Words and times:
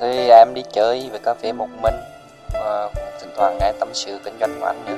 Thì 0.00 0.28
em 0.28 0.54
đi 0.54 0.62
chơi 0.72 1.10
về 1.12 1.18
cà 1.24 1.34
phê 1.42 1.52
một 1.52 1.68
mình 1.82 1.94
và 2.52 2.90
thỉnh 3.20 3.30
thoảng 3.36 3.58
nghe 3.60 3.72
tâm 3.80 3.88
sự 3.92 4.18
kinh 4.24 4.34
doanh 4.40 4.60
của 4.60 4.66
anh 4.66 4.84
nữa. 4.84 4.96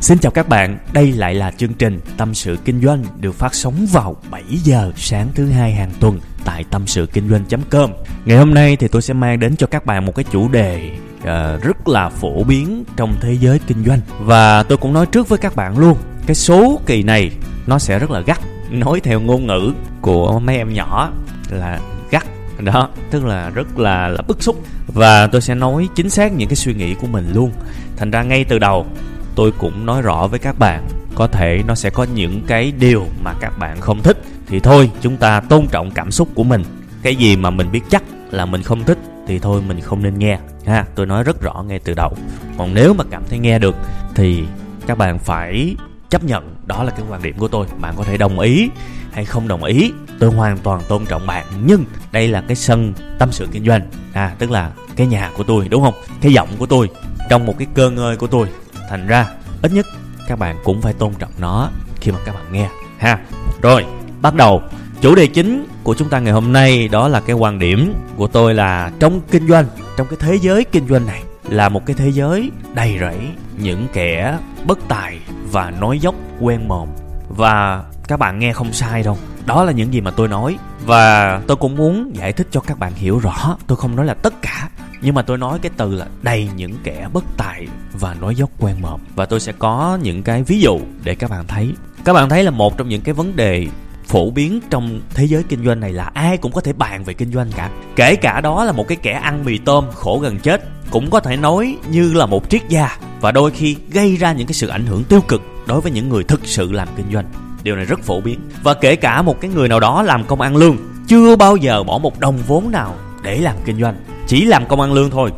Xin 0.00 0.18
chào 0.18 0.32
các 0.32 0.48
bạn, 0.48 0.78
đây 0.92 1.12
lại 1.12 1.34
là 1.34 1.50
chương 1.50 1.74
trình 1.74 2.00
Tâm 2.16 2.34
sự 2.34 2.56
Kinh 2.64 2.82
doanh 2.82 3.04
được 3.20 3.34
phát 3.34 3.54
sóng 3.54 3.86
vào 3.92 4.16
7 4.30 4.42
giờ 4.64 4.92
sáng 4.96 5.28
thứ 5.34 5.50
hai 5.50 5.72
hàng 5.72 5.90
tuần 6.00 6.20
tại 6.44 6.64
tâm 6.70 6.86
sự 6.86 7.06
kinh 7.12 7.28
doanh.com. 7.28 7.90
Ngày 8.24 8.38
hôm 8.38 8.54
nay 8.54 8.76
thì 8.76 8.88
tôi 8.88 9.02
sẽ 9.02 9.14
mang 9.14 9.38
đến 9.38 9.56
cho 9.56 9.66
các 9.66 9.86
bạn 9.86 10.06
một 10.06 10.12
cái 10.14 10.24
chủ 10.32 10.48
đề 10.48 10.90
uh, 11.18 11.62
rất 11.62 11.88
là 11.88 12.08
phổ 12.08 12.44
biến 12.44 12.84
trong 12.96 13.14
thế 13.20 13.36
giới 13.40 13.60
kinh 13.66 13.84
doanh 13.84 14.00
và 14.20 14.62
tôi 14.62 14.78
cũng 14.78 14.92
nói 14.92 15.06
trước 15.06 15.28
với 15.28 15.38
các 15.38 15.56
bạn 15.56 15.78
luôn, 15.78 15.96
cái 16.30 16.34
số 16.34 16.80
kỳ 16.86 17.02
này 17.02 17.30
nó 17.66 17.78
sẽ 17.78 17.98
rất 17.98 18.10
là 18.10 18.20
gắt, 18.20 18.40
nói 18.70 19.00
theo 19.00 19.20
ngôn 19.20 19.46
ngữ 19.46 19.72
của 20.00 20.38
mấy 20.38 20.56
em 20.56 20.72
nhỏ 20.72 21.12
là 21.50 21.80
gắt. 22.10 22.26
Đó 22.58 22.88
tức 23.10 23.24
là 23.24 23.50
rất 23.50 23.78
là 23.78 24.08
là 24.08 24.22
bức 24.28 24.42
xúc. 24.42 24.62
Và 24.86 25.26
tôi 25.26 25.40
sẽ 25.40 25.54
nói 25.54 25.88
chính 25.94 26.10
xác 26.10 26.32
những 26.32 26.48
cái 26.48 26.56
suy 26.56 26.74
nghĩ 26.74 26.94
của 26.94 27.06
mình 27.06 27.32
luôn. 27.34 27.52
Thành 27.96 28.10
ra 28.10 28.22
ngay 28.22 28.44
từ 28.44 28.58
đầu 28.58 28.86
tôi 29.34 29.52
cũng 29.58 29.86
nói 29.86 30.02
rõ 30.02 30.26
với 30.26 30.38
các 30.38 30.58
bạn 30.58 30.88
có 31.14 31.26
thể 31.26 31.62
nó 31.66 31.74
sẽ 31.74 31.90
có 31.90 32.06
những 32.14 32.40
cái 32.46 32.72
điều 32.78 33.06
mà 33.24 33.34
các 33.40 33.58
bạn 33.58 33.80
không 33.80 34.02
thích. 34.02 34.22
Thì 34.46 34.60
thôi 34.60 34.90
chúng 35.00 35.16
ta 35.16 35.40
tôn 35.40 35.66
trọng 35.66 35.90
cảm 35.90 36.10
xúc 36.10 36.28
của 36.34 36.44
mình. 36.44 36.64
Cái 37.02 37.16
gì 37.16 37.36
mà 37.36 37.50
mình 37.50 37.72
biết 37.72 37.82
chắc 37.90 38.02
là 38.30 38.44
mình 38.44 38.62
không 38.62 38.84
thích 38.84 38.98
thì 39.26 39.38
thôi 39.38 39.62
mình 39.68 39.80
không 39.80 40.02
nên 40.02 40.18
nghe. 40.18 40.38
Ha 40.66 40.84
tôi 40.94 41.06
nói 41.06 41.24
rất 41.24 41.40
rõ 41.40 41.64
ngay 41.68 41.78
từ 41.78 41.94
đầu. 41.94 42.16
Còn 42.58 42.74
nếu 42.74 42.94
mà 42.94 43.04
cảm 43.10 43.22
thấy 43.30 43.38
nghe 43.38 43.58
được 43.58 43.76
thì 44.14 44.44
các 44.86 44.98
bạn 44.98 45.18
phải 45.18 45.76
chấp 46.10 46.24
nhận 46.24 46.54
đó 46.66 46.84
là 46.84 46.90
cái 46.90 47.04
quan 47.08 47.22
điểm 47.22 47.38
của 47.38 47.48
tôi. 47.48 47.66
Bạn 47.80 47.94
có 47.96 48.04
thể 48.04 48.16
đồng 48.16 48.38
ý 48.38 48.68
hay 49.12 49.24
không 49.24 49.48
đồng 49.48 49.64
ý, 49.64 49.92
tôi 50.18 50.30
hoàn 50.30 50.58
toàn 50.58 50.80
tôn 50.88 51.04
trọng 51.06 51.26
bạn. 51.26 51.46
Nhưng 51.64 51.84
đây 52.12 52.28
là 52.28 52.40
cái 52.40 52.56
sân 52.56 52.92
tâm 53.18 53.32
sự 53.32 53.48
kinh 53.52 53.66
doanh. 53.66 53.82
À 54.12 54.34
tức 54.38 54.50
là 54.50 54.70
cái 54.96 55.06
nhà 55.06 55.30
của 55.36 55.42
tôi, 55.42 55.68
đúng 55.68 55.82
không? 55.82 55.94
Cái 56.20 56.32
giọng 56.32 56.48
của 56.58 56.66
tôi, 56.66 56.88
trong 57.30 57.46
một 57.46 57.54
cái 57.58 57.66
cơ 57.74 57.90
ngơi 57.90 58.16
của 58.16 58.26
tôi. 58.26 58.48
Thành 58.90 59.06
ra, 59.06 59.26
ít 59.62 59.72
nhất 59.72 59.86
các 60.28 60.38
bạn 60.38 60.56
cũng 60.64 60.82
phải 60.82 60.92
tôn 60.92 61.14
trọng 61.14 61.32
nó 61.38 61.70
khi 62.00 62.10
mà 62.10 62.18
các 62.24 62.34
bạn 62.34 62.52
nghe, 62.52 62.68
ha? 62.98 63.18
Rồi, 63.62 63.84
bắt 64.22 64.34
đầu. 64.34 64.62
Chủ 65.00 65.14
đề 65.14 65.26
chính 65.26 65.66
của 65.82 65.94
chúng 65.94 66.08
ta 66.08 66.18
ngày 66.18 66.32
hôm 66.32 66.52
nay 66.52 66.88
đó 66.88 67.08
là 67.08 67.20
cái 67.20 67.36
quan 67.36 67.58
điểm 67.58 67.94
của 68.16 68.26
tôi 68.26 68.54
là 68.54 68.92
trong 69.00 69.20
kinh 69.30 69.48
doanh, 69.48 69.66
trong 69.96 70.06
cái 70.06 70.16
thế 70.20 70.34
giới 70.34 70.64
kinh 70.64 70.88
doanh 70.88 71.06
này 71.06 71.22
là 71.48 71.68
một 71.68 71.86
cái 71.86 71.96
thế 71.98 72.12
giới 72.12 72.50
đầy 72.74 72.96
rẫy 73.00 73.18
những 73.58 73.86
kẻ 73.92 74.38
bất 74.66 74.78
tài 74.88 75.18
và 75.52 75.70
nói 75.70 75.98
dốc 75.98 76.14
quen 76.40 76.68
mồm. 76.68 76.88
Và 77.28 77.84
các 78.08 78.18
bạn 78.18 78.38
nghe 78.38 78.52
không 78.52 78.72
sai 78.72 79.02
đâu, 79.02 79.18
đó 79.46 79.64
là 79.64 79.72
những 79.72 79.94
gì 79.94 80.00
mà 80.00 80.10
tôi 80.10 80.28
nói. 80.28 80.58
Và 80.84 81.40
tôi 81.46 81.56
cũng 81.56 81.76
muốn 81.76 82.16
giải 82.16 82.32
thích 82.32 82.48
cho 82.50 82.60
các 82.60 82.78
bạn 82.78 82.92
hiểu 82.94 83.18
rõ, 83.18 83.56
tôi 83.66 83.76
không 83.76 83.96
nói 83.96 84.06
là 84.06 84.14
tất 84.14 84.42
cả, 84.42 84.68
nhưng 85.00 85.14
mà 85.14 85.22
tôi 85.22 85.38
nói 85.38 85.58
cái 85.62 85.70
từ 85.76 85.94
là 85.94 86.06
đầy 86.22 86.48
những 86.56 86.72
kẻ 86.84 87.08
bất 87.12 87.24
tài 87.36 87.66
và 87.92 88.14
nói 88.14 88.34
dốc 88.34 88.50
quen 88.58 88.76
mồm. 88.82 89.00
Và 89.14 89.26
tôi 89.26 89.40
sẽ 89.40 89.52
có 89.52 89.98
những 90.02 90.22
cái 90.22 90.42
ví 90.42 90.60
dụ 90.60 90.80
để 91.04 91.14
các 91.14 91.30
bạn 91.30 91.46
thấy. 91.46 91.72
Các 92.04 92.12
bạn 92.12 92.28
thấy 92.28 92.44
là 92.44 92.50
một 92.50 92.78
trong 92.78 92.88
những 92.88 93.02
cái 93.02 93.14
vấn 93.14 93.36
đề 93.36 93.66
phổ 94.10 94.30
biến 94.30 94.60
trong 94.70 95.00
thế 95.14 95.24
giới 95.24 95.42
kinh 95.42 95.64
doanh 95.64 95.80
này 95.80 95.92
là 95.92 96.10
ai 96.14 96.36
cũng 96.36 96.52
có 96.52 96.60
thể 96.60 96.72
bàn 96.72 97.04
về 97.04 97.14
kinh 97.14 97.32
doanh 97.32 97.50
cả. 97.56 97.70
Kể 97.96 98.16
cả 98.16 98.40
đó 98.40 98.64
là 98.64 98.72
một 98.72 98.88
cái 98.88 98.96
kẻ 99.02 99.12
ăn 99.12 99.44
mì 99.44 99.58
tôm 99.58 99.84
khổ 99.94 100.18
gần 100.18 100.38
chết, 100.38 100.62
cũng 100.90 101.10
có 101.10 101.20
thể 101.20 101.36
nói 101.36 101.76
như 101.90 102.12
là 102.12 102.26
một 102.26 102.50
triết 102.50 102.68
gia, 102.68 102.98
và 103.20 103.32
đôi 103.32 103.50
khi 103.50 103.76
gây 103.90 104.16
ra 104.16 104.32
những 104.32 104.46
cái 104.46 104.54
sự 104.54 104.68
ảnh 104.68 104.86
hưởng 104.86 105.04
tiêu 105.04 105.20
cực 105.28 105.42
đối 105.66 105.80
với 105.80 105.92
những 105.92 106.08
người 106.08 106.24
thực 106.24 106.40
sự 106.44 106.72
làm 106.72 106.88
kinh 106.96 107.12
doanh. 107.12 107.24
Điều 107.62 107.76
này 107.76 107.84
rất 107.84 108.00
phổ 108.00 108.20
biến. 108.20 108.40
Và 108.62 108.74
kể 108.74 108.96
cả 108.96 109.22
một 109.22 109.40
cái 109.40 109.50
người 109.50 109.68
nào 109.68 109.80
đó 109.80 110.02
làm 110.02 110.24
công 110.24 110.40
ăn 110.40 110.56
lương, 110.56 110.76
chưa 111.06 111.36
bao 111.36 111.56
giờ 111.56 111.82
bỏ 111.82 111.98
một 111.98 112.20
đồng 112.20 112.38
vốn 112.46 112.70
nào 112.70 112.94
để 113.22 113.38
làm 113.38 113.56
kinh 113.64 113.80
doanh. 113.80 113.96
Chỉ 114.26 114.44
làm 114.44 114.66
công 114.66 114.80
ăn 114.80 114.92
lương 114.92 115.10
thôi, 115.10 115.30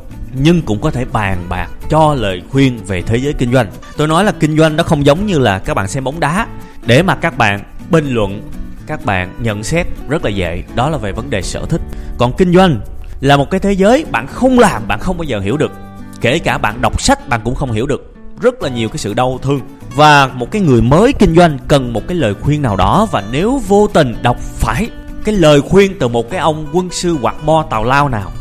nhưng 0.43 0.63
cũng 0.63 0.81
có 0.81 0.91
thể 0.91 1.05
bàn 1.05 1.39
bạc, 1.49 1.71
cho 1.89 2.15
lời 2.15 2.43
khuyên 2.51 2.79
về 2.87 3.03
thế 3.03 3.17
giới 3.17 3.33
kinh 3.33 3.53
doanh. 3.53 3.67
Tôi 3.97 4.09
nói 4.09 4.25
là 4.25 4.33
kinh 4.33 4.57
doanh 4.57 4.77
nó 4.77 4.83
không 4.83 5.07
giống 5.07 5.27
như 5.27 5.39
là 5.39 5.59
các 5.59 5.75
bạn 5.75 5.89
xem 5.89 6.05
bóng 6.05 6.21
đá. 6.21 6.47
Để 6.87 7.03
mà 7.03 7.15
các 7.15 7.39
bạn 7.39 7.61
bình 7.91 8.09
luận 8.09 8.43
các 8.87 9.05
bạn 9.05 9.35
nhận 9.41 9.65
xét 9.65 9.87
rất 10.09 10.25
là 10.25 10.31
dễ. 10.31 10.63
Đó 10.75 10.91
là 10.91 10.99
về 10.99 11.13
vấn 11.13 11.31
đề 11.31 11.43
sở 11.43 11.67
thích. 11.69 11.81
Còn 12.19 12.33
kinh 12.37 12.55
doanh 12.55 12.81
là 13.21 13.37
một 13.37 13.51
cái 13.51 13.61
thế 13.61 13.73
giới 13.73 14.05
bạn 14.11 14.27
không 14.27 14.59
làm, 14.59 14.89
bạn 14.89 14.99
không 15.01 15.19
bao 15.19 15.25
giờ 15.25 15.41
hiểu 15.41 15.57
được. 15.57 15.73
Kể 16.21 16.39
cả 16.39 16.59
bạn 16.59 16.81
đọc 16.81 17.01
sách, 17.01 17.29
bạn 17.29 17.41
cũng 17.45 17.55
không 17.55 17.73
hiểu 17.73 17.87
được. 17.87 18.15
Rất 18.41 18.63
là 18.63 18.69
nhiều 18.69 18.89
cái 18.89 18.99
sự 18.99 19.15
đau 19.15 19.39
thương. 19.43 19.61
Và 19.95 20.27
một 20.27 20.51
cái 20.51 20.63
người 20.63 20.83
mới 20.83 21.13
kinh 21.13 21.35
doanh 21.35 21.59
cần 21.69 21.93
một 21.93 22.03
cái 22.09 22.17
lời 22.17 22.35
khuyên 22.41 22.63
nào 22.63 22.77
đó. 22.77 23.07
Và 23.11 23.23
nếu 23.33 23.61
vô 23.69 23.89
tình 23.93 24.15
đọc 24.23 24.37
phải 24.39 24.89
cái 25.25 25.35
lời 25.35 25.61
khuyên 25.61 25.99
từ 25.99 26.09
một 26.09 26.31
cái 26.31 26.41
ông 26.41 26.67
quân 26.73 26.91
sư 26.91 27.17
hoặc 27.23 27.35
bo 27.47 27.63
tào 27.63 27.85
lao 27.85 28.09
nào, 28.09 28.33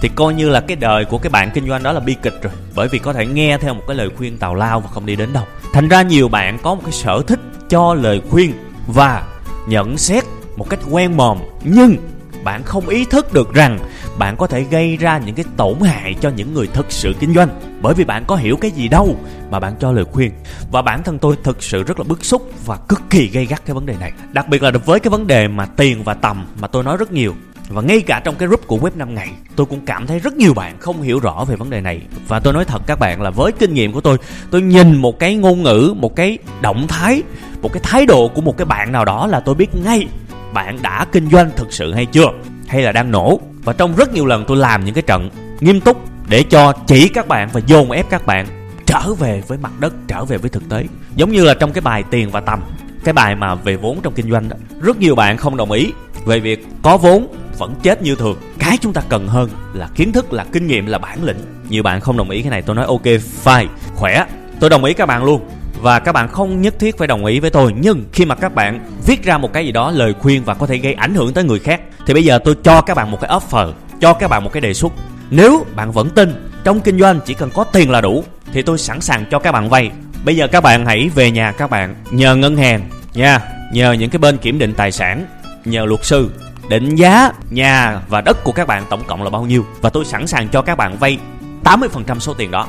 thì 0.00 0.10
coi 0.14 0.34
như 0.34 0.48
là 0.48 0.60
cái 0.60 0.76
đời 0.76 1.04
của 1.04 1.18
cái 1.18 1.30
bạn 1.30 1.50
kinh 1.54 1.68
doanh 1.68 1.82
đó 1.82 1.92
là 1.92 2.00
bi 2.00 2.16
kịch 2.22 2.34
rồi. 2.42 2.52
Bởi 2.74 2.88
vì 2.88 2.98
có 2.98 3.12
thể 3.12 3.26
nghe 3.26 3.58
theo 3.58 3.74
một 3.74 3.82
cái 3.88 3.96
lời 3.96 4.10
khuyên 4.16 4.38
tào 4.38 4.54
lao 4.54 4.80
và 4.80 4.88
không 4.90 5.06
đi 5.06 5.16
đến 5.16 5.32
đâu. 5.32 5.44
Thành 5.72 5.88
ra 5.88 6.02
nhiều 6.02 6.28
bạn 6.28 6.58
có 6.62 6.74
một 6.74 6.80
cái 6.84 6.92
sở 6.92 7.22
thích 7.26 7.40
cho 7.68 7.94
lời 7.94 8.22
khuyên 8.30 8.52
và 8.86 9.22
nhận 9.68 9.98
xét 9.98 10.24
một 10.56 10.70
cách 10.70 10.80
quen 10.90 11.16
mồm, 11.16 11.38
nhưng 11.64 11.96
bạn 12.44 12.62
không 12.62 12.88
ý 12.88 13.04
thức 13.04 13.32
được 13.32 13.54
rằng 13.54 13.78
bạn 14.18 14.36
có 14.36 14.46
thể 14.46 14.62
gây 14.62 14.96
ra 14.96 15.18
những 15.18 15.34
cái 15.34 15.44
tổn 15.56 15.80
hại 15.80 16.14
cho 16.20 16.30
những 16.30 16.54
người 16.54 16.66
thực 16.66 16.92
sự 16.92 17.14
kinh 17.20 17.34
doanh. 17.34 17.48
Bởi 17.82 17.94
vì 17.94 18.04
bạn 18.04 18.24
có 18.26 18.36
hiểu 18.36 18.56
cái 18.56 18.70
gì 18.70 18.88
đâu 18.88 19.16
mà 19.50 19.60
bạn 19.60 19.74
cho 19.80 19.92
lời 19.92 20.04
khuyên. 20.04 20.30
Và 20.70 20.82
bản 20.82 21.02
thân 21.02 21.18
tôi 21.18 21.36
thực 21.42 21.62
sự 21.62 21.82
rất 21.82 21.98
là 21.98 22.04
bức 22.04 22.24
xúc 22.24 22.52
và 22.66 22.76
cực 22.76 23.00
kỳ 23.10 23.28
gây 23.28 23.46
gắt 23.46 23.66
cái 23.66 23.74
vấn 23.74 23.86
đề 23.86 23.94
này. 24.00 24.12
Đặc 24.32 24.48
biệt 24.48 24.62
là 24.62 24.70
với 24.70 25.00
cái 25.00 25.10
vấn 25.10 25.26
đề 25.26 25.48
mà 25.48 25.66
tiền 25.66 26.02
và 26.04 26.14
tầm 26.14 26.46
mà 26.60 26.68
tôi 26.68 26.84
nói 26.84 26.96
rất 26.96 27.12
nhiều. 27.12 27.34
Và 27.68 27.82
ngay 27.82 28.00
cả 28.00 28.20
trong 28.24 28.34
cái 28.34 28.48
group 28.48 28.66
của 28.66 28.78
web 28.78 28.90
5 28.96 29.14
ngày, 29.14 29.28
tôi 29.56 29.66
cũng 29.66 29.80
cảm 29.86 30.06
thấy 30.06 30.18
rất 30.18 30.36
nhiều 30.36 30.54
bạn 30.54 30.76
không 30.78 31.02
hiểu 31.02 31.20
rõ 31.20 31.44
về 31.48 31.56
vấn 31.56 31.70
đề 31.70 31.80
này. 31.80 32.00
Và 32.28 32.40
tôi 32.40 32.52
nói 32.52 32.64
thật 32.64 32.82
các 32.86 32.98
bạn 32.98 33.22
là 33.22 33.30
với 33.30 33.52
kinh 33.52 33.74
nghiệm 33.74 33.92
của 33.92 34.00
tôi 34.00 34.18
tôi 34.50 34.62
nhìn 34.62 34.96
một 34.96 35.18
cái 35.18 35.34
ngôn 35.34 35.62
ngữ, 35.62 35.94
một 35.96 36.16
cái 36.16 36.38
động 36.60 36.86
thái 36.88 37.22
một 37.62 37.72
cái 37.72 37.80
thái 37.82 38.06
độ 38.06 38.28
của 38.28 38.40
một 38.40 38.56
cái 38.56 38.64
bạn 38.64 38.92
nào 38.92 39.04
đó 39.04 39.26
là 39.26 39.40
tôi 39.40 39.54
biết 39.54 39.74
ngay 39.84 40.06
bạn 40.52 40.78
đã 40.82 41.06
kinh 41.12 41.30
doanh 41.30 41.50
thực 41.56 41.72
sự 41.72 41.94
hay 41.94 42.06
chưa, 42.06 42.28
hay 42.68 42.82
là 42.82 42.92
đang 42.92 43.10
nổ. 43.10 43.40
Và 43.64 43.72
trong 43.72 43.96
rất 43.96 44.12
nhiều 44.12 44.26
lần 44.26 44.44
tôi 44.48 44.56
làm 44.56 44.84
những 44.84 44.94
cái 44.94 45.02
trận 45.02 45.30
nghiêm 45.60 45.80
túc 45.80 45.96
để 46.28 46.42
cho 46.42 46.72
chỉ 46.86 47.08
các 47.08 47.28
bạn 47.28 47.48
và 47.52 47.60
dồn 47.66 47.90
ép 47.90 48.10
các 48.10 48.26
bạn 48.26 48.46
trở 48.86 49.14
về 49.14 49.42
với 49.48 49.58
mặt 49.58 49.72
đất, 49.80 49.94
trở 50.08 50.24
về 50.24 50.38
với 50.38 50.50
thực 50.50 50.68
tế. 50.68 50.84
Giống 51.16 51.32
như 51.32 51.44
là 51.44 51.54
trong 51.54 51.72
cái 51.72 51.80
bài 51.80 52.04
tiền 52.10 52.30
và 52.30 52.40
tầm, 52.40 52.60
cái 53.04 53.12
bài 53.12 53.34
mà 53.34 53.54
về 53.54 53.76
vốn 53.76 54.00
trong 54.02 54.14
kinh 54.14 54.30
doanh 54.30 54.48
đó, 54.48 54.56
rất 54.80 54.98
nhiều 54.98 55.14
bạn 55.14 55.36
không 55.36 55.56
đồng 55.56 55.70
ý 55.70 55.92
về 56.24 56.40
việc 56.40 56.66
có 56.82 56.96
vốn 56.96 57.26
vẫn 57.58 57.74
chết 57.82 58.02
như 58.02 58.14
thường. 58.14 58.36
Cái 58.58 58.78
chúng 58.80 58.92
ta 58.92 59.02
cần 59.08 59.28
hơn 59.28 59.50
là 59.72 59.88
kiến 59.94 60.12
thức, 60.12 60.32
là 60.32 60.44
kinh 60.52 60.66
nghiệm, 60.66 60.86
là 60.86 60.98
bản 60.98 61.24
lĩnh. 61.24 61.38
Nhiều 61.68 61.82
bạn 61.82 62.00
không 62.00 62.16
đồng 62.16 62.30
ý 62.30 62.42
cái 62.42 62.50
này, 62.50 62.62
tôi 62.62 62.76
nói 62.76 62.84
ok, 62.84 63.04
fine, 63.44 63.66
khỏe. 63.94 64.26
Tôi 64.60 64.70
đồng 64.70 64.84
ý 64.84 64.94
các 64.94 65.06
bạn 65.06 65.24
luôn 65.24 65.48
và 65.80 65.98
các 65.98 66.12
bạn 66.12 66.28
không 66.28 66.62
nhất 66.62 66.74
thiết 66.78 66.98
phải 66.98 67.08
đồng 67.08 67.24
ý 67.24 67.40
với 67.40 67.50
tôi, 67.50 67.74
nhưng 67.80 68.04
khi 68.12 68.24
mà 68.24 68.34
các 68.34 68.54
bạn 68.54 68.80
viết 69.06 69.24
ra 69.24 69.38
một 69.38 69.52
cái 69.52 69.66
gì 69.66 69.72
đó 69.72 69.90
lời 69.90 70.14
khuyên 70.20 70.44
và 70.44 70.54
có 70.54 70.66
thể 70.66 70.76
gây 70.76 70.94
ảnh 70.94 71.14
hưởng 71.14 71.32
tới 71.32 71.44
người 71.44 71.58
khác, 71.58 71.80
thì 72.06 72.14
bây 72.14 72.24
giờ 72.24 72.38
tôi 72.44 72.56
cho 72.62 72.80
các 72.80 72.96
bạn 72.96 73.10
một 73.10 73.18
cái 73.20 73.30
offer, 73.30 73.72
cho 74.00 74.12
các 74.12 74.28
bạn 74.28 74.44
một 74.44 74.52
cái 74.52 74.60
đề 74.60 74.74
xuất. 74.74 74.92
Nếu 75.30 75.66
bạn 75.76 75.92
vẫn 75.92 76.10
tin, 76.10 76.48
trong 76.64 76.80
kinh 76.80 76.98
doanh 76.98 77.20
chỉ 77.24 77.34
cần 77.34 77.50
có 77.54 77.64
tiền 77.64 77.90
là 77.90 78.00
đủ, 78.00 78.24
thì 78.52 78.62
tôi 78.62 78.78
sẵn 78.78 79.00
sàng 79.00 79.24
cho 79.30 79.38
các 79.38 79.52
bạn 79.52 79.68
vay. 79.68 79.90
Bây 80.24 80.36
giờ 80.36 80.46
các 80.46 80.62
bạn 80.62 80.86
hãy 80.86 81.10
về 81.14 81.30
nhà 81.30 81.52
các 81.52 81.70
bạn, 81.70 81.94
nhờ 82.10 82.36
ngân 82.36 82.56
hàng 82.56 82.88
nha, 83.14 83.40
nhờ 83.72 83.92
những 83.92 84.10
cái 84.10 84.18
bên 84.18 84.36
kiểm 84.36 84.58
định 84.58 84.74
tài 84.74 84.92
sản, 84.92 85.26
nhờ 85.64 85.84
luật 85.84 86.04
sư, 86.04 86.30
định 86.68 86.94
giá 86.94 87.32
nhà 87.50 88.00
và 88.08 88.20
đất 88.20 88.44
của 88.44 88.52
các 88.52 88.66
bạn 88.66 88.82
tổng 88.90 89.04
cộng 89.06 89.22
là 89.22 89.30
bao 89.30 89.42
nhiêu. 89.42 89.64
Và 89.80 89.90
tôi 89.90 90.04
sẵn 90.04 90.26
sàng 90.26 90.48
cho 90.48 90.62
các 90.62 90.78
bạn 90.78 90.98
vay 90.98 91.18
80% 91.64 92.18
số 92.18 92.34
tiền 92.34 92.50
đó. 92.50 92.66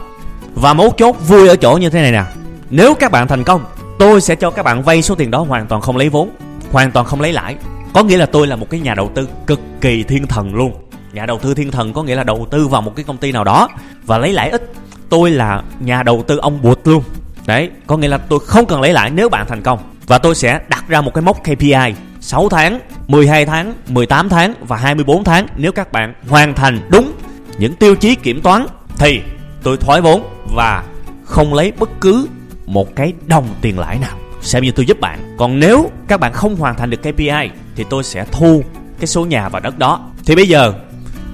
Và 0.56 0.74
mấu 0.74 0.94
chốt 0.98 1.16
vui 1.28 1.48
ở 1.48 1.56
chỗ 1.56 1.78
như 1.78 1.90
thế 1.90 2.02
này 2.02 2.12
nè 2.12 2.24
nếu 2.70 2.94
các 2.94 3.12
bạn 3.12 3.28
thành 3.28 3.44
công 3.44 3.66
tôi 4.00 4.22
sẽ 4.22 4.36
cho 4.36 4.52
các 4.52 4.64
bạn 4.64 4.84
vay 4.84 5.02
số 5.02 5.16
tiền 5.16 5.32
đó 5.32 5.40
hoàn 5.40 5.68
toàn 5.68 5.82
không 5.82 5.98
lấy 5.98 6.10
vốn 6.10 6.30
hoàn 6.72 6.92
toàn 6.92 7.06
không 7.06 7.22
lấy 7.22 7.34
lãi. 7.34 7.56
Có 7.94 8.04
nghĩa 8.04 8.18
là 8.18 8.26
tôi 8.26 8.48
là 8.48 8.56
một 8.56 8.70
cái 8.70 8.80
nhà 8.80 8.96
đầu 8.96 9.12
tư 9.16 9.28
cực 9.48 9.60
kỳ 9.82 10.04
thiên 10.04 10.28
thần 10.28 10.56
luôn. 10.56 10.74
Nhà 11.14 11.26
đầu 11.26 11.40
tư 11.40 11.54
thiên 11.54 11.72
thần 11.72 11.94
có 11.94 12.04
nghĩa 12.04 12.16
là 12.16 12.24
đầu 12.24 12.48
tư 12.52 12.68
vào 12.68 12.82
một 12.82 12.96
cái 12.96 13.06
công 13.06 13.18
ty 13.18 13.32
nào 13.32 13.44
đó 13.44 13.70
và 14.06 14.18
lấy 14.18 14.34
lãi 14.34 14.50
ít. 14.50 14.72
Tôi 15.10 15.32
là 15.32 15.64
nhà 15.80 16.04
đầu 16.04 16.24
tư 16.28 16.38
ông 16.38 16.62
bụt 16.62 16.80
luôn. 16.84 17.04
Đấy 17.46 17.70
có 17.88 17.98
nghĩa 17.98 18.08
là 18.08 18.18
tôi 18.18 18.40
không 18.46 18.66
cần 18.66 18.82
lấy 18.82 18.94
lãi 18.94 19.10
nếu 19.10 19.30
bạn 19.30 19.46
thành 19.48 19.62
công. 19.62 19.80
Và 20.08 20.18
tôi 20.18 20.36
sẽ 20.36 20.60
đặt 20.68 20.84
ra 20.88 21.02
một 21.02 21.14
cái 21.14 21.22
mốc 21.22 21.44
KPI 21.44 21.94
6 22.22 22.50
tháng, 22.50 22.80
12 23.08 23.46
tháng, 23.46 23.74
18 23.88 24.30
tháng 24.30 24.54
và 24.60 24.78
24 24.78 25.24
tháng 25.24 25.48
nếu 25.58 25.72
các 25.72 25.92
bạn 25.92 26.14
hoàn 26.30 26.56
thành 26.56 26.80
đúng 26.90 27.12
những 27.58 27.76
tiêu 27.76 27.96
chí 27.96 28.16
kiểm 28.16 28.42
toán 28.42 28.66
thì 28.98 29.22
tôi 29.64 29.78
thoái 29.78 30.02
vốn 30.02 30.24
và 30.56 30.84
không 31.26 31.54
lấy 31.54 31.72
bất 31.80 31.90
cứ 32.02 32.28
một 32.70 32.96
cái 32.96 33.14
đồng 33.28 33.48
tiền 33.62 33.80
lãi 33.80 34.00
nào. 34.00 34.18
Xem 34.42 34.64
như 34.64 34.72
tôi 34.72 34.86
giúp 34.86 35.00
bạn. 35.00 35.36
Còn 35.38 35.60
nếu 35.60 35.92
các 36.08 36.20
bạn 36.20 36.34
không 36.34 36.56
hoàn 36.56 36.76
thành 36.76 36.90
được 36.90 36.98
KPI 37.02 37.50
thì 37.76 37.86
tôi 37.90 38.04
sẽ 38.04 38.26
thu 38.32 38.64
cái 39.00 39.08
số 39.08 39.26
nhà 39.26 39.50
và 39.50 39.60
đất 39.60 39.80
đó. 39.80 40.10
Thì 40.26 40.36
bây 40.36 40.48
giờ, 40.48 40.74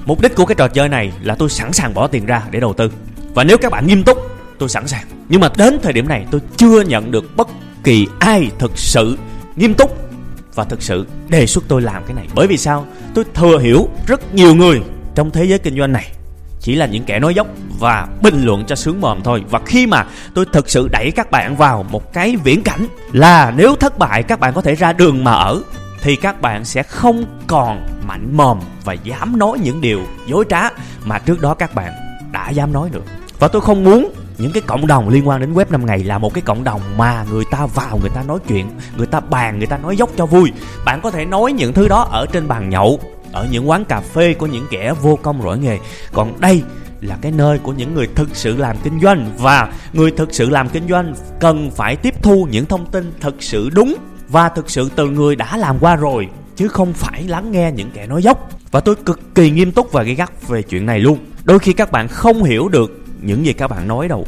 mục 0.06 0.22
đích 0.22 0.36
của 0.36 0.46
cái 0.46 0.56
trò 0.56 0.68
chơi 0.68 0.90
này 0.90 1.12
là 1.22 1.36
tôi 1.36 1.50
sẵn 1.50 1.74
sàng 1.74 1.94
bỏ 1.94 2.08
tiền 2.08 2.26
ra 2.26 2.44
để 2.52 2.60
đầu 2.60 2.74
tư. 2.74 2.92
Và 3.34 3.44
nếu 3.44 3.58
các 3.58 3.72
bạn 3.72 3.88
nghiêm 3.88 4.04
túc, 4.04 4.18
tôi 4.60 4.70
sẵn 4.70 4.88
sàng. 4.88 5.04
Nhưng 5.30 5.42
mà 5.42 5.50
đến 5.58 5.80
thời 5.84 5.94
điểm 5.94 6.08
này, 6.08 6.26
tôi 6.32 6.42
chưa 6.58 6.82
nhận 6.82 7.12
được 7.12 7.36
bất 7.36 7.48
kỳ 7.84 8.08
ai 8.20 8.50
thực 8.60 8.78
sự 8.78 9.18
nghiêm 9.56 9.74
túc 9.74 9.98
và 10.56 10.64
thực 10.64 10.82
sự 10.82 11.08
đề 11.30 11.46
xuất 11.46 11.64
tôi 11.68 11.82
làm 11.82 12.04
cái 12.06 12.14
này. 12.16 12.28
Bởi 12.36 12.48
vì 12.48 12.58
sao? 12.58 12.86
Tôi 13.14 13.26
thừa 13.34 13.60
hiểu 13.60 13.90
rất 14.08 14.34
nhiều 14.34 14.56
người 14.56 14.82
trong 15.16 15.32
thế 15.32 15.46
giới 15.46 15.60
kinh 15.60 15.78
doanh 15.78 15.92
này 15.92 16.12
chỉ 16.66 16.76
là 16.76 16.86
những 16.86 17.04
kẻ 17.04 17.20
nói 17.20 17.36
dốc 17.36 17.48
và 17.80 18.08
bình 18.22 18.44
luận 18.46 18.66
cho 18.66 18.76
sướng 18.76 19.02
mồm 19.02 19.24
thôi. 19.24 19.44
Và 19.50 19.60
khi 19.66 19.88
mà 19.88 20.06
tôi 20.34 20.46
thực 20.54 20.70
sự 20.70 20.88
đẩy 20.92 21.12
các 21.16 21.32
bạn 21.32 21.56
vào 21.56 21.86
một 21.90 22.14
cái 22.14 22.36
viễn 22.44 22.64
cảnh 22.64 22.88
là 23.12 23.54
nếu 23.58 23.76
thất 23.76 23.98
bại, 23.98 24.24
các 24.24 24.40
bạn 24.40 24.54
có 24.54 24.62
thể 24.62 24.76
ra 24.76 24.94
đường 24.94 25.24
mà 25.24 25.32
ở, 25.32 25.62
thì 26.02 26.16
các 26.16 26.42
bạn 26.42 26.66
sẽ 26.66 26.84
không 26.84 27.26
còn 27.48 27.88
mạnh 28.08 28.38
mồm 28.38 28.60
và 28.84 28.94
dám 28.94 29.40
nói 29.40 29.60
những 29.64 29.82
điều 29.82 30.02
dối 30.28 30.46
trá 30.50 30.70
mà 31.04 31.20
trước 31.20 31.42
đó 31.42 31.54
các 31.54 31.76
bạn 31.76 31.94
đã 32.32 32.50
dám 32.50 32.74
nói 32.74 32.90
nữa. 32.92 33.02
Và 33.40 33.48
tôi 33.48 33.62
không 33.62 33.84
muốn 33.84 34.14
những 34.38 34.52
cái 34.52 34.64
cộng 34.68 34.88
đồng 34.88 35.10
liên 35.10 35.28
quan 35.28 35.40
đến 35.40 35.54
web 35.54 35.66
5 35.70 35.86
ngày 35.86 36.04
là 36.04 36.18
một 36.18 36.34
cái 36.34 36.42
cộng 36.42 36.64
đồng 36.64 36.82
mà 36.98 37.26
người 37.32 37.44
ta 37.52 37.66
vào, 37.66 37.98
người 37.98 38.10
ta 38.10 38.24
nói 38.24 38.40
chuyện, 38.48 38.70
người 38.98 39.08
ta 39.08 39.20
bàn, 39.20 39.58
người 39.58 39.68
ta 39.68 39.78
nói 39.78 39.98
dốc 39.98 40.10
cho 40.18 40.26
vui. 40.26 40.52
Bạn 40.86 41.02
có 41.02 41.12
thể 41.12 41.26
nói 41.26 41.54
những 41.54 41.74
thứ 41.74 41.88
đó 41.88 42.08
ở 42.12 42.26
trên 42.32 42.48
bàn 42.48 42.70
nhậu 42.70 43.00
ở 43.36 43.48
những 43.52 43.70
quán 43.70 43.86
cà 43.86 44.02
phê 44.02 44.34
của 44.34 44.46
những 44.46 44.68
kẻ 44.72 44.94
vô 45.02 45.20
công 45.22 45.42
rỗi 45.42 45.58
nghề. 45.58 45.80
Còn 46.14 46.40
đây 46.40 46.62
là 47.02 47.18
cái 47.22 47.32
nơi 47.32 47.60
của 47.60 47.74
những 47.74 47.94
người 47.94 48.08
thực 48.16 48.36
sự 48.36 48.58
làm 48.58 48.78
kinh 48.84 49.00
doanh 49.02 49.32
và 49.38 49.74
người 49.94 50.12
thực 50.12 50.34
sự 50.34 50.50
làm 50.50 50.70
kinh 50.70 50.88
doanh 50.88 51.14
cần 51.40 51.72
phải 51.72 51.96
tiếp 51.96 52.14
thu 52.22 52.48
những 52.52 52.66
thông 52.66 52.86
tin 52.86 53.12
thực 53.20 53.44
sự 53.44 53.70
đúng 53.70 53.96
và 54.28 54.50
thực 54.50 54.70
sự 54.70 54.90
từ 54.96 55.10
người 55.10 55.36
đã 55.36 55.58
làm 55.58 55.78
qua 55.80 55.96
rồi, 55.96 56.28
chứ 56.56 56.68
không 56.68 56.94
phải 56.94 57.24
lắng 57.24 57.52
nghe 57.52 57.72
những 57.72 57.90
kẻ 57.94 58.08
nói 58.08 58.24
dốc. 58.24 58.50
Và 58.72 58.80
tôi 58.80 58.96
cực 58.96 59.36
kỳ 59.36 59.52
nghiêm 59.52 59.72
túc 59.72 59.92
và 59.92 60.04
gay 60.04 60.16
gắt 60.16 60.48
về 60.48 60.62
chuyện 60.62 60.86
này 60.86 61.00
luôn. 61.00 61.18
Đôi 61.44 61.60
khi 61.60 61.74
các 61.74 61.92
bạn 61.92 62.08
không 62.08 62.44
hiểu 62.44 62.68
được 62.68 62.92
những 63.22 63.46
gì 63.46 63.54
các 63.54 63.68
bạn 63.68 63.88
nói 63.88 64.08
đâu. 64.08 64.26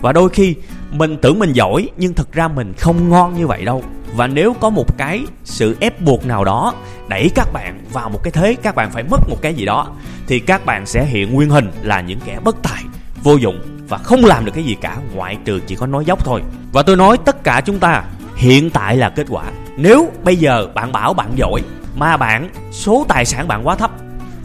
Và 0.00 0.12
đôi 0.12 0.28
khi 0.28 0.54
mình 0.92 1.16
tưởng 1.22 1.38
mình 1.38 1.52
giỏi 1.52 1.88
nhưng 1.96 2.14
thật 2.14 2.32
ra 2.32 2.48
mình 2.48 2.72
không 2.78 3.08
ngon 3.08 3.34
như 3.36 3.46
vậy 3.46 3.64
đâu 3.64 3.82
và 4.14 4.26
nếu 4.26 4.54
có 4.60 4.70
một 4.70 4.98
cái 4.98 5.24
sự 5.44 5.76
ép 5.80 6.00
buộc 6.00 6.26
nào 6.26 6.44
đó 6.44 6.74
đẩy 7.08 7.30
các 7.34 7.52
bạn 7.52 7.80
vào 7.92 8.08
một 8.08 8.20
cái 8.22 8.30
thế, 8.30 8.56
các 8.62 8.74
bạn 8.74 8.90
phải 8.90 9.02
mất 9.02 9.20
một 9.28 9.36
cái 9.42 9.54
gì 9.54 9.64
đó, 9.64 9.88
thì 10.26 10.38
các 10.38 10.66
bạn 10.66 10.86
sẽ 10.86 11.04
hiện 11.04 11.34
nguyên 11.34 11.50
hình 11.50 11.70
là 11.82 12.00
những 12.00 12.20
kẻ 12.24 12.38
bất 12.44 12.56
tài, 12.62 12.82
vô 13.22 13.36
dụng 13.36 13.60
và 13.88 13.98
không 13.98 14.24
làm 14.24 14.44
được 14.44 14.52
cái 14.54 14.64
gì 14.64 14.76
cả, 14.80 14.96
ngoại 15.14 15.38
trừ 15.44 15.60
chỉ 15.66 15.74
có 15.76 15.86
nói 15.86 16.04
dốc 16.04 16.24
thôi. 16.24 16.42
Và 16.72 16.82
tôi 16.82 16.96
nói 16.96 17.18
tất 17.24 17.44
cả 17.44 17.60
chúng 17.60 17.78
ta, 17.78 18.04
hiện 18.36 18.70
tại 18.70 18.96
là 18.96 19.10
kết 19.10 19.26
quả. 19.30 19.44
Nếu 19.76 20.10
bây 20.24 20.36
giờ 20.36 20.66
bạn 20.74 20.92
bảo 20.92 21.14
bạn 21.14 21.30
giỏi, 21.34 21.62
mà 21.96 22.16
bạn, 22.16 22.50
số 22.72 23.04
tài 23.08 23.24
sản 23.24 23.48
bạn 23.48 23.66
quá 23.66 23.76
thấp, 23.76 23.90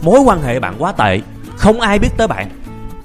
mối 0.02 0.20
quan 0.20 0.42
hệ 0.42 0.60
bạn 0.60 0.74
quá 0.78 0.92
tệ, 0.92 1.20
không 1.56 1.80
ai 1.80 1.98
biết 1.98 2.10
tới 2.16 2.28
bạn. 2.28 2.48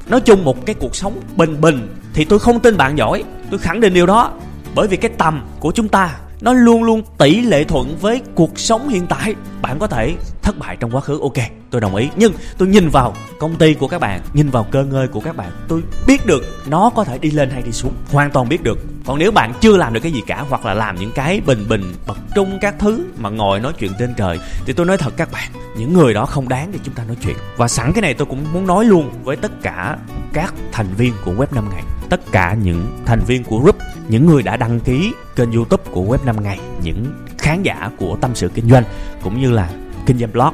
Nói 0.08 0.22
chung 0.22 0.46
một 0.46 0.66
cái 0.66 0.76
cuộc 0.80 0.96
sống 0.96 1.20
bình 1.36 1.62
bình 1.62 1.96
thì 2.14 2.26
tôi 2.26 2.40
không 2.40 2.60
tin 2.60 2.78
bạn 2.78 2.98
giỏi. 2.98 3.24
Tôi 3.52 3.60
khẳng 3.60 3.80
định 3.80 3.94
điều 3.94 4.06
đó, 4.06 4.32
bởi 4.76 4.88
vì 4.88 4.98
cái 4.98 5.12
tầm 5.18 5.42
của 5.60 5.72
chúng 5.72 5.88
ta 5.88 6.12
nó 6.42 6.54
luôn 6.54 6.84
luôn 6.84 7.02
tỷ 7.18 7.42
lệ 7.42 7.64
thuận 7.64 7.98
với 8.02 8.22
cuộc 8.36 8.60
sống 8.60 8.90
hiện 8.90 9.06
tại. 9.10 9.36
Bạn 9.62 9.80
có 9.80 9.88
thể 9.88 10.16
thất 10.42 10.60
bại 10.60 10.78
trong 10.80 10.92
quá 10.92 11.02
khứ. 11.02 11.20
Ok, 11.22 11.38
tôi 11.70 11.82
đồng 11.82 11.96
ý. 11.96 12.10
Nhưng 12.16 12.34
tôi 12.58 12.68
nhìn 12.68 12.90
vào 12.90 13.14
công 13.40 13.56
ty 13.56 13.74
của 13.74 13.88
các 13.88 14.00
bạn, 14.00 14.22
nhìn 14.34 14.50
vào 14.50 14.64
cơ 14.72 14.84
ngơi 14.84 15.08
của 15.08 15.20
các 15.20 15.36
bạn, 15.36 15.52
tôi 15.68 15.82
biết 16.08 16.26
được 16.26 16.44
nó 16.68 16.90
có 16.90 17.04
thể 17.04 17.18
đi 17.18 17.32
lên 17.32 17.50
hay 17.50 17.62
đi 17.62 17.72
xuống. 17.72 17.94
Hoàn 18.12 18.32
toàn 18.32 18.50
biết 18.50 18.64
được. 18.64 18.80
Còn 19.06 19.18
nếu 19.20 19.32
bạn 19.32 19.54
chưa 19.62 19.78
làm 19.78 19.94
được 19.94 20.00
cái 20.00 20.12
gì 20.12 20.22
cả, 20.28 20.46
hoặc 20.50 20.66
là 20.66 20.74
làm 20.74 20.96
những 20.96 21.12
cái 21.16 21.42
bình 21.46 21.66
bình, 21.70 21.94
bật 22.08 22.18
trung 22.36 22.58
các 22.62 22.76
thứ 22.80 23.06
mà 23.18 23.30
ngồi 23.30 23.60
nói 23.60 23.74
chuyện 23.80 23.92
trên 24.00 24.14
trời, 24.18 24.40
thì 24.66 24.74
tôi 24.74 24.86
nói 24.86 24.98
thật 24.98 25.14
các 25.18 25.32
bạn, 25.32 25.52
những 25.78 25.94
người 25.94 26.14
đó 26.14 26.26
không 26.26 26.50
đáng 26.50 26.72
để 26.72 26.80
chúng 26.84 26.96
ta 26.96 27.04
nói 27.04 27.18
chuyện. 27.24 27.36
Và 27.58 27.68
sẵn 27.68 27.94
cái 27.94 28.02
này 28.02 28.14
tôi 28.14 28.26
cũng 28.26 28.46
muốn 28.54 28.68
nói 28.68 28.86
luôn 28.86 29.12
với 29.24 29.36
tất 29.36 29.52
cả 29.62 29.98
các 30.34 30.54
thành 30.72 30.88
viên 30.98 31.14
của 31.26 31.32
web 31.32 31.48
5 31.52 31.70
ngày. 31.72 31.84
Tất 32.10 32.32
cả 32.32 32.56
những 32.64 32.88
thành 33.06 33.20
viên 33.28 33.44
của 33.44 33.60
group, 33.60 33.76
những 34.08 34.26
người 34.26 34.44
đã 34.44 34.58
đăng 34.58 34.80
ký 34.80 35.14
kênh 35.36 35.52
youtube 35.52 35.84
của 35.92 36.02
web 36.02 36.26
5 36.26 36.44
ngày, 36.44 36.60
những 36.84 37.06
khán 37.38 37.64
giả 37.64 37.90
của 37.98 38.18
tâm 38.22 38.32
sự 38.36 38.52
kinh 38.54 38.70
doanh, 38.70 38.84
cũng 39.22 39.42
như 39.42 39.52
là 39.52 39.70
kinh 40.10 40.20
doanh 40.20 40.32
blog. 40.32 40.54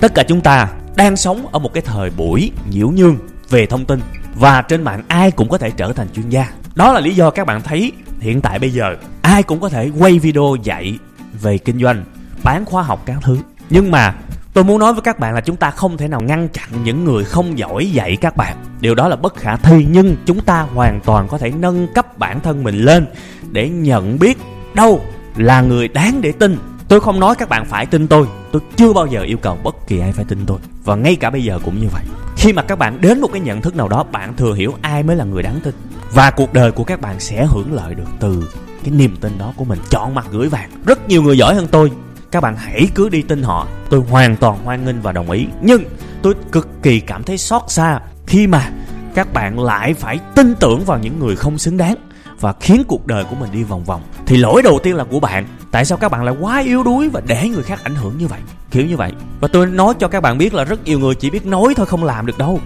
Tất 0.00 0.14
cả 0.14 0.22
chúng 0.22 0.40
ta 0.40 0.68
đang 0.96 1.16
sống 1.16 1.46
ở 1.52 1.58
một 1.58 1.74
cái 1.74 1.82
thời 1.86 2.10
buổi 2.10 2.50
nhiễu 2.70 2.88
nhương 2.88 3.18
về 3.50 3.66
thông 3.66 3.84
tin 3.84 4.00
và 4.34 4.62
trên 4.62 4.82
mạng 4.82 5.02
ai 5.08 5.30
cũng 5.30 5.48
có 5.48 5.58
thể 5.58 5.70
trở 5.70 5.92
thành 5.92 6.08
chuyên 6.14 6.28
gia. 6.28 6.48
Đó 6.74 6.92
là 6.92 7.00
lý 7.00 7.14
do 7.14 7.30
các 7.30 7.46
bạn 7.46 7.62
thấy 7.62 7.92
hiện 8.20 8.40
tại 8.40 8.58
bây 8.58 8.70
giờ 8.70 8.96
ai 9.22 9.42
cũng 9.42 9.60
có 9.60 9.68
thể 9.68 9.90
quay 9.98 10.18
video 10.18 10.56
dạy 10.62 10.98
về 11.42 11.58
kinh 11.58 11.78
doanh, 11.78 12.04
bán 12.44 12.64
khóa 12.64 12.82
học 12.82 13.02
các 13.06 13.16
thứ. 13.22 13.38
Nhưng 13.70 13.90
mà 13.90 14.14
tôi 14.52 14.64
muốn 14.64 14.78
nói 14.78 14.92
với 14.92 15.02
các 15.02 15.18
bạn 15.18 15.34
là 15.34 15.40
chúng 15.40 15.56
ta 15.56 15.70
không 15.70 15.96
thể 15.96 16.08
nào 16.08 16.20
ngăn 16.20 16.48
chặn 16.48 16.68
những 16.84 17.04
người 17.04 17.24
không 17.24 17.58
giỏi 17.58 17.90
dạy 17.90 18.16
các 18.16 18.36
bạn. 18.36 18.56
Điều 18.80 18.94
đó 18.94 19.08
là 19.08 19.16
bất 19.16 19.36
khả 19.36 19.56
thi, 19.56 19.86
nhưng 19.90 20.16
chúng 20.26 20.40
ta 20.40 20.60
hoàn 20.60 21.00
toàn 21.00 21.28
có 21.28 21.38
thể 21.38 21.50
nâng 21.50 21.86
cấp 21.94 22.18
bản 22.18 22.40
thân 22.40 22.64
mình 22.64 22.76
lên 22.76 23.06
để 23.52 23.68
nhận 23.68 24.18
biết 24.18 24.38
đâu 24.74 25.04
là 25.36 25.60
người 25.60 25.88
đáng 25.88 26.20
để 26.20 26.32
tin 26.32 26.58
tôi 26.88 27.00
không 27.00 27.20
nói 27.20 27.34
các 27.34 27.48
bạn 27.48 27.64
phải 27.64 27.86
tin 27.86 28.08
tôi. 28.08 28.26
Tôi 28.52 28.62
chưa 28.76 28.92
bao 28.92 29.06
giờ 29.06 29.20
yêu 29.20 29.36
cầu 29.36 29.58
bất 29.62 29.86
kỳ 29.86 30.00
ai 30.00 30.12
phải 30.12 30.24
tin 30.24 30.46
tôi. 30.46 30.58
Và 30.84 30.94
ngay 30.94 31.16
cả 31.16 31.30
bây 31.30 31.44
giờ 31.44 31.58
cũng 31.64 31.80
như 31.80 31.88
vậy. 31.92 32.02
Khi 32.36 32.52
mà 32.52 32.62
các 32.62 32.78
bạn 32.78 33.00
đến 33.00 33.20
một 33.20 33.28
cái 33.32 33.40
nhận 33.40 33.60
thức 33.60 33.76
nào 33.76 33.88
đó, 33.88 34.04
bạn 34.12 34.36
thừa 34.36 34.54
hiểu 34.54 34.74
ai 34.82 35.02
mới 35.02 35.16
là 35.16 35.24
người 35.24 35.42
đáng 35.42 35.60
tin. 35.64 35.74
Và 36.12 36.30
cuộc 36.30 36.52
đời 36.52 36.72
của 36.72 36.84
các 36.84 37.00
bạn 37.00 37.20
sẽ 37.20 37.46
hưởng 37.46 37.74
lợi 37.74 37.94
được 37.94 38.08
từ 38.20 38.50
cái 38.84 38.94
niềm 38.94 39.16
tin 39.20 39.38
đó 39.38 39.52
của 39.56 39.64
mình. 39.64 39.78
Chọn 39.90 40.14
mặt 40.14 40.26
gửi 40.30 40.48
vàng. 40.48 40.70
Rất 40.86 41.08
nhiều 41.08 41.22
người 41.22 41.38
giỏi 41.38 41.54
hơn 41.54 41.68
tôi. 41.70 41.90
Các 42.30 42.40
bạn 42.40 42.56
hãy 42.56 42.88
cứ 42.94 43.08
đi 43.08 43.22
tin 43.22 43.42
họ. 43.42 43.66
Tôi 43.90 44.00
hoàn 44.00 44.36
toàn 44.36 44.58
hoan 44.64 44.84
nghênh 44.84 45.00
và 45.02 45.12
đồng 45.12 45.30
ý. 45.30 45.46
Nhưng 45.62 45.82
tôi 46.22 46.34
cực 46.52 46.68
kỳ 46.82 47.00
cảm 47.00 47.22
thấy 47.22 47.38
xót 47.38 47.62
xa 47.68 48.00
khi 48.26 48.46
mà 48.46 48.70
các 49.14 49.32
bạn 49.32 49.60
lại 49.60 49.94
phải 49.94 50.18
tin 50.34 50.54
tưởng 50.60 50.84
vào 50.84 50.98
những 50.98 51.18
người 51.18 51.36
không 51.36 51.58
xứng 51.58 51.76
đáng 51.76 51.94
và 52.40 52.52
khiến 52.60 52.82
cuộc 52.88 53.06
đời 53.06 53.24
của 53.24 53.36
mình 53.36 53.52
đi 53.52 53.62
vòng 53.62 53.84
vòng. 53.84 54.02
Thì 54.26 54.36
lỗi 54.36 54.62
đầu 54.62 54.78
tiên 54.82 54.96
là 54.96 55.04
của 55.04 55.20
bạn 55.20 55.46
tại 55.74 55.84
sao 55.84 55.98
các 55.98 56.08
bạn 56.08 56.24
lại 56.24 56.34
quá 56.40 56.60
yếu 56.60 56.82
đuối 56.82 57.08
và 57.08 57.22
để 57.26 57.48
người 57.48 57.62
khác 57.62 57.80
ảnh 57.84 57.94
hưởng 57.94 58.18
như 58.18 58.26
vậy? 58.26 58.40
Kiểu 58.70 58.86
như 58.86 58.96
vậy. 58.96 59.12
Và 59.40 59.48
tôi 59.48 59.66
nói 59.66 59.94
cho 59.98 60.08
các 60.08 60.20
bạn 60.20 60.38
biết 60.38 60.54
là 60.54 60.64
rất 60.64 60.84
nhiều 60.84 60.98
người 60.98 61.14
chỉ 61.14 61.30
biết 61.30 61.46
nói 61.46 61.74
thôi, 61.76 61.86
không 61.86 62.04
làm 62.04 62.26
được 62.26 62.38
đâu. 62.38 62.60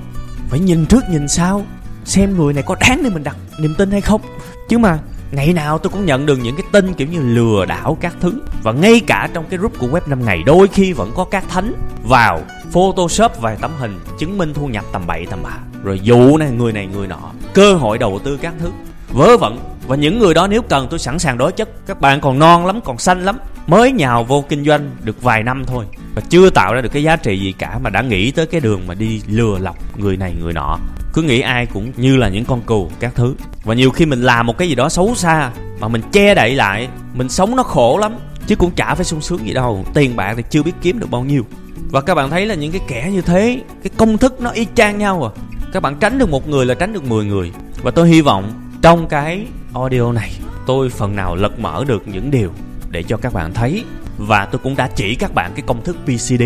Phải 0.48 0.60
nhìn 0.60 0.86
trước, 0.86 1.04
nhìn 1.10 1.28
sau, 1.28 1.64
xem 2.04 2.36
người 2.36 2.52
này 2.52 2.62
có 2.62 2.76
đáng 2.80 3.00
để 3.04 3.10
mình 3.10 3.24
đặt 3.24 3.36
niềm 3.60 3.74
tin 3.78 3.90
hay 3.90 4.00
không. 4.00 4.20
Chứ 4.68 4.78
mà 4.78 4.98
ngày 5.30 5.52
nào 5.52 5.78
tôi 5.78 5.90
cũng 5.92 6.06
nhận 6.06 6.26
được 6.26 6.38
những 6.38 6.56
cái 6.56 6.64
tin 6.72 6.94
kiểu 6.94 7.08
như 7.08 7.20
lừa 7.20 7.64
đảo 7.64 7.96
các 8.00 8.14
thứ. 8.20 8.32
Và 8.62 8.72
ngay 8.72 9.00
cả 9.06 9.28
trong 9.34 9.44
cái 9.50 9.58
group 9.58 9.78
của 9.78 9.86
web 9.86 10.00
5 10.06 10.24
ngày, 10.24 10.42
đôi 10.46 10.68
khi 10.68 10.92
vẫn 10.92 11.12
có 11.16 11.24
các 11.24 11.44
thánh 11.48 11.72
vào 12.04 12.40
photoshop 12.70 13.40
vài 13.40 13.56
tấm 13.60 13.70
hình 13.78 14.00
chứng 14.18 14.38
minh 14.38 14.54
thu 14.54 14.66
nhập 14.66 14.84
tầm 14.92 15.06
bậy, 15.06 15.26
tầm 15.30 15.42
bạ. 15.42 15.58
Rồi 15.82 16.00
dụ 16.02 16.36
này, 16.36 16.50
người 16.50 16.72
này, 16.72 16.86
người 16.86 17.06
nọ, 17.06 17.32
cơ 17.54 17.74
hội 17.74 17.98
đầu 17.98 18.20
tư 18.24 18.36
các 18.36 18.54
thứ. 18.60 18.70
Vớ 19.12 19.36
vẩn 19.36 19.58
và 19.88 19.96
những 19.96 20.18
người 20.18 20.34
đó 20.34 20.46
nếu 20.46 20.62
cần 20.62 20.86
tôi 20.90 20.98
sẵn 20.98 21.18
sàng 21.18 21.38
đối 21.38 21.52
chất. 21.52 21.68
Các 21.86 22.00
bạn 22.00 22.20
còn 22.20 22.38
non 22.38 22.66
lắm, 22.66 22.80
còn 22.84 22.98
xanh 22.98 23.24
lắm. 23.24 23.38
Mới 23.66 23.92
nhào 23.92 24.24
vô 24.24 24.44
kinh 24.48 24.64
doanh 24.64 24.90
được 25.02 25.22
vài 25.22 25.42
năm 25.42 25.64
thôi. 25.66 25.84
Và 26.14 26.22
chưa 26.28 26.50
tạo 26.50 26.74
ra 26.74 26.80
được 26.80 26.92
cái 26.92 27.02
giá 27.02 27.16
trị 27.16 27.38
gì 27.38 27.52
cả, 27.52 27.78
mà 27.78 27.90
đã 27.90 28.02
nghĩ 28.02 28.30
tới 28.30 28.46
cái 28.46 28.60
đường 28.60 28.86
mà 28.86 28.94
đi 28.94 29.22
lừa 29.28 29.58
lọc 29.58 29.98
người 29.98 30.16
này, 30.16 30.34
người 30.40 30.52
nọ. 30.52 30.78
Cứ 31.12 31.22
nghĩ 31.22 31.40
ai 31.40 31.66
cũng 31.66 31.92
như 31.96 32.16
là 32.16 32.28
những 32.28 32.44
con 32.44 32.60
cừu, 32.60 32.90
các 33.00 33.14
thứ. 33.14 33.34
Và 33.64 33.74
nhiều 33.74 33.90
khi 33.90 34.06
mình 34.06 34.22
làm 34.22 34.46
một 34.46 34.58
cái 34.58 34.68
gì 34.68 34.74
đó 34.74 34.88
xấu 34.88 35.14
xa, 35.14 35.50
mà 35.80 35.88
mình 35.88 36.02
che 36.12 36.34
đậy 36.34 36.54
lại, 36.54 36.88
mình 37.14 37.28
sống 37.28 37.56
nó 37.56 37.62
khổ 37.62 37.98
lắm, 37.98 38.14
chứ 38.46 38.56
cũng 38.56 38.70
chả 38.70 38.94
phải 38.94 39.04
sung 39.04 39.20
sướng 39.20 39.46
gì 39.46 39.54
đâu. 39.54 39.84
Tiền 39.94 40.16
bạc 40.16 40.34
thì 40.36 40.42
chưa 40.50 40.62
biết 40.62 40.72
kiếm 40.82 40.98
được 40.98 41.10
bao 41.10 41.24
nhiêu. 41.24 41.46
Và 41.90 42.00
các 42.00 42.14
bạn 42.14 42.30
thấy 42.30 42.46
là 42.46 42.54
những 42.54 42.72
cái 42.72 42.80
kẻ 42.88 43.10
như 43.12 43.20
thế, 43.20 43.60
cái 43.82 43.90
công 43.96 44.18
thức 44.18 44.40
nó 44.40 44.50
y 44.50 44.66
chang 44.74 44.98
nhau 44.98 45.32
à. 45.34 45.42
Các 45.72 45.82
bạn 45.82 45.96
tránh 46.00 46.18
được 46.18 46.30
một 46.30 46.48
người 46.48 46.66
là 46.66 46.74
tránh 46.74 46.92
được 46.92 47.04
10 47.04 47.24
người. 47.24 47.52
Và 47.82 47.90
tôi 47.90 48.08
hy 48.08 48.20
vọng 48.20 48.52
trong 48.82 49.08
cái 49.08 49.46
audio 49.74 50.12
này, 50.12 50.32
tôi 50.66 50.88
phần 50.88 51.16
nào 51.16 51.36
lật 51.36 51.58
mở 51.58 51.84
được 51.88 52.08
những 52.08 52.30
điều 52.30 52.52
để 52.90 53.02
cho 53.02 53.16
các 53.16 53.32
bạn 53.32 53.54
thấy. 53.54 53.84
Và 54.18 54.44
tôi 54.52 54.60
cũng 54.64 54.76
đã 54.76 54.88
chỉ 54.96 55.14
các 55.14 55.34
bạn 55.34 55.52
cái 55.54 55.62
công 55.66 55.84
thức 55.84 55.96
PCD 56.04 56.42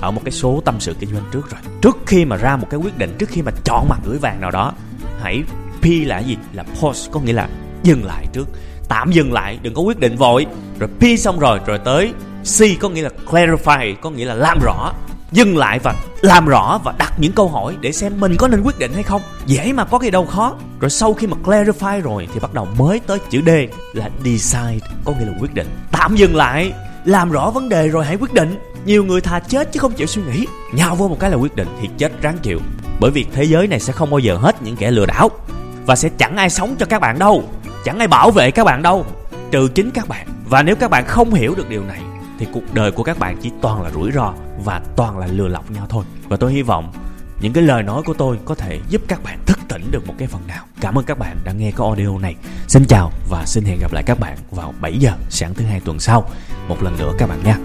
ở 0.00 0.10
một 0.10 0.20
cái 0.24 0.32
số 0.32 0.62
tâm 0.64 0.74
sự 0.80 0.94
kinh 1.00 1.10
doanh 1.10 1.24
trước 1.32 1.50
rồi. 1.50 1.60
Trước 1.80 1.96
khi 2.06 2.24
mà 2.24 2.36
ra 2.36 2.56
một 2.56 2.66
cái 2.70 2.80
quyết 2.80 2.98
định, 2.98 3.14
trước 3.18 3.28
khi 3.28 3.42
mà 3.42 3.52
chọn 3.64 3.88
mặt 3.88 3.98
gửi 4.04 4.18
vàng 4.18 4.40
nào 4.40 4.50
đó, 4.50 4.72
hãy 5.22 5.42
P 5.82 5.84
là 5.84 6.18
gì? 6.18 6.36
Là 6.52 6.62
pause, 6.62 7.10
có 7.12 7.20
nghĩa 7.20 7.32
là 7.32 7.48
dừng 7.82 8.04
lại 8.04 8.26
trước. 8.32 8.48
Tạm 8.88 9.12
dừng 9.12 9.32
lại, 9.32 9.58
đừng 9.62 9.74
có 9.74 9.82
quyết 9.82 10.00
định 10.00 10.16
vội. 10.16 10.46
Rồi 10.78 10.88
P 11.00 11.18
xong 11.18 11.38
rồi 11.38 11.60
rồi 11.66 11.78
tới 11.78 12.12
C, 12.58 12.80
có 12.80 12.88
nghĩa 12.88 13.02
là 13.02 13.10
clarify, 13.26 13.94
có 14.00 14.10
nghĩa 14.10 14.24
là 14.24 14.34
làm 14.34 14.58
rõ 14.62 14.92
dừng 15.34 15.56
lại 15.56 15.78
và 15.78 15.94
làm 16.20 16.46
rõ 16.46 16.80
và 16.84 16.94
đặt 16.98 17.12
những 17.18 17.32
câu 17.32 17.48
hỏi 17.48 17.76
để 17.80 17.92
xem 17.92 18.20
mình 18.20 18.36
có 18.36 18.48
nên 18.48 18.62
quyết 18.62 18.78
định 18.78 18.92
hay 18.94 19.02
không. 19.02 19.22
Dễ 19.46 19.72
mà 19.72 19.84
có 19.84 19.98
cái 19.98 20.10
đâu 20.10 20.26
khó. 20.26 20.54
Rồi 20.80 20.90
sau 20.90 21.14
khi 21.14 21.26
mà 21.26 21.36
clarify 21.44 22.00
rồi 22.00 22.28
thì 22.34 22.40
bắt 22.40 22.54
đầu 22.54 22.68
mới 22.78 23.00
tới 23.00 23.18
chữ 23.30 23.40
d 23.46 23.50
là 23.92 24.10
decide, 24.24 24.78
có 25.04 25.12
nghĩa 25.12 25.26
là 25.26 25.32
quyết 25.40 25.54
định. 25.54 25.66
Tạm 25.92 26.16
dừng 26.16 26.36
lại, 26.36 26.72
làm 27.04 27.30
rõ 27.30 27.50
vấn 27.50 27.68
đề 27.68 27.88
rồi 27.88 28.04
hãy 28.04 28.16
quyết 28.16 28.32
định. 28.32 28.58
Nhiều 28.84 29.04
người 29.04 29.20
thà 29.20 29.40
chết 29.40 29.72
chứ 29.72 29.80
không 29.80 29.92
chịu 29.92 30.06
suy 30.06 30.22
nghĩ. 30.22 30.46
Nhào 30.72 30.94
vô 30.94 31.08
một 31.08 31.16
cái 31.20 31.30
là 31.30 31.36
quyết 31.36 31.56
định 31.56 31.68
thì 31.80 31.88
chết 31.98 32.22
ráng 32.22 32.38
chịu. 32.42 32.60
Bởi 33.00 33.10
vì 33.10 33.26
thế 33.32 33.44
giới 33.44 33.66
này 33.66 33.80
sẽ 33.80 33.92
không 33.92 34.10
bao 34.10 34.18
giờ 34.18 34.36
hết 34.36 34.62
những 34.62 34.76
kẻ 34.76 34.90
lừa 34.90 35.06
đảo. 35.06 35.30
Và 35.86 35.96
sẽ 35.96 36.08
chẳng 36.18 36.36
ai 36.36 36.50
sống 36.50 36.76
cho 36.78 36.86
các 36.86 37.00
bạn 37.00 37.18
đâu. 37.18 37.44
Chẳng 37.84 37.98
ai 37.98 38.08
bảo 38.08 38.30
vệ 38.30 38.50
các 38.50 38.64
bạn 38.64 38.82
đâu. 38.82 39.06
Trừ 39.50 39.68
chính 39.74 39.90
các 39.90 40.08
bạn. 40.08 40.26
Và 40.48 40.62
nếu 40.62 40.76
các 40.76 40.90
bạn 40.90 41.04
không 41.06 41.34
hiểu 41.34 41.54
được 41.54 41.68
điều 41.68 41.84
này 41.84 42.00
thì 42.38 42.46
cuộc 42.52 42.74
đời 42.74 42.92
của 42.92 43.02
các 43.02 43.18
bạn 43.18 43.36
chỉ 43.40 43.50
toàn 43.60 43.82
là 43.82 43.90
rủi 43.90 44.12
ro 44.12 44.34
và 44.64 44.82
toàn 44.96 45.18
là 45.18 45.26
lừa 45.26 45.48
lọc 45.48 45.70
nhau 45.70 45.86
thôi. 45.88 46.04
Và 46.28 46.36
tôi 46.36 46.52
hy 46.52 46.62
vọng 46.62 46.92
những 47.40 47.52
cái 47.52 47.64
lời 47.64 47.82
nói 47.82 48.02
của 48.02 48.14
tôi 48.14 48.38
có 48.44 48.54
thể 48.54 48.80
giúp 48.88 49.02
các 49.08 49.20
bạn 49.24 49.38
thức 49.46 49.58
tỉnh 49.68 49.82
được 49.90 50.06
một 50.06 50.14
cái 50.18 50.28
phần 50.28 50.42
nào. 50.46 50.64
Cảm 50.80 50.98
ơn 50.98 51.04
các 51.04 51.18
bạn 51.18 51.36
đã 51.44 51.52
nghe 51.52 51.70
cái 51.70 51.86
audio 51.86 52.18
này. 52.18 52.34
Xin 52.68 52.84
chào 52.88 53.10
và 53.30 53.42
xin 53.46 53.64
hẹn 53.64 53.78
gặp 53.80 53.92
lại 53.92 54.02
các 54.06 54.20
bạn 54.20 54.38
vào 54.50 54.74
7 54.80 54.98
giờ 54.98 55.12
sáng 55.30 55.54
thứ 55.54 55.64
hai 55.64 55.80
tuần 55.80 55.98
sau. 55.98 56.24
Một 56.68 56.82
lần 56.82 56.96
nữa 56.98 57.12
các 57.18 57.28
bạn 57.28 57.38
nha. 57.44 57.58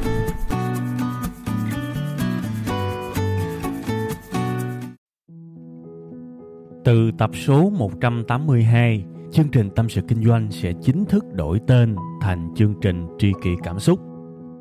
Từ 6.86 7.12
tập 7.18 7.30
số 7.46 7.70
182, 7.70 9.04
chương 9.32 9.50
trình 9.50 9.70
Tâm 9.76 9.90
sự 9.90 10.02
Kinh 10.08 10.26
doanh 10.26 10.52
sẽ 10.52 10.74
chính 10.82 11.06
thức 11.06 11.26
đổi 11.34 11.60
tên 11.68 11.96
thành 12.22 12.50
chương 12.56 12.74
trình 12.82 13.08
Tri 13.20 13.32
kỷ 13.44 13.50
Cảm 13.64 13.80
xúc. 13.80 14.09